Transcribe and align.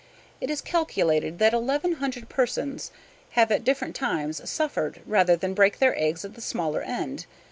It 0.41 0.49
is 0.49 0.61
calculated 0.61 1.37
that 1.37 1.53
eleven 1.53 1.91
hundred 1.97 2.27
persons 2.27 2.89
have 3.37 3.51
at 3.51 3.63
different 3.63 3.95
times 3.95 4.49
suffered 4.49 4.99
rather 5.05 5.35
than 5.35 5.53
break 5.53 5.77
their 5.77 5.95
eggs 5.95 6.25
at 6.25 6.33
the 6.33 6.41
smaller 6.41 6.81
end. 6.81 7.27